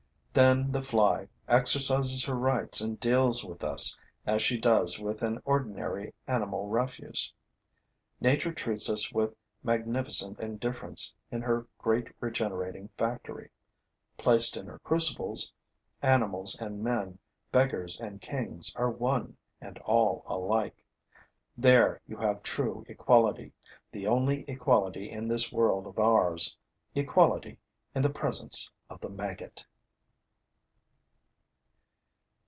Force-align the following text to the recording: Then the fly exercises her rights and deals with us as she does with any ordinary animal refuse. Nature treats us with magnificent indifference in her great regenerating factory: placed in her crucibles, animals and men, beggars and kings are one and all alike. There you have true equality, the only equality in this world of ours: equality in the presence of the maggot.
Then 0.33 0.71
the 0.71 0.81
fly 0.81 1.27
exercises 1.49 2.23
her 2.23 2.35
rights 2.35 2.79
and 2.79 2.97
deals 3.01 3.43
with 3.43 3.65
us 3.65 3.99
as 4.25 4.41
she 4.41 4.57
does 4.57 4.97
with 4.97 5.21
any 5.21 5.39
ordinary 5.43 6.13
animal 6.25 6.67
refuse. 6.69 7.33
Nature 8.21 8.53
treats 8.53 8.89
us 8.89 9.11
with 9.11 9.35
magnificent 9.61 10.39
indifference 10.39 11.13
in 11.31 11.41
her 11.41 11.67
great 11.77 12.13
regenerating 12.21 12.87
factory: 12.97 13.51
placed 14.15 14.55
in 14.55 14.67
her 14.67 14.79
crucibles, 14.79 15.51
animals 16.01 16.55
and 16.61 16.81
men, 16.81 17.19
beggars 17.51 17.99
and 17.99 18.21
kings 18.21 18.71
are 18.77 18.89
one 18.89 19.35
and 19.59 19.79
all 19.79 20.23
alike. 20.27 20.81
There 21.57 21.99
you 22.07 22.15
have 22.15 22.41
true 22.41 22.85
equality, 22.87 23.51
the 23.91 24.07
only 24.07 24.45
equality 24.49 25.09
in 25.11 25.27
this 25.27 25.51
world 25.51 25.85
of 25.87 25.99
ours: 25.99 26.55
equality 26.95 27.59
in 27.93 28.01
the 28.01 28.09
presence 28.09 28.71
of 28.89 29.01
the 29.01 29.09
maggot. 29.09 29.65